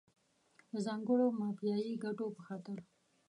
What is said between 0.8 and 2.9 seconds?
ځانګړو مافیایي ګټو په خاطر.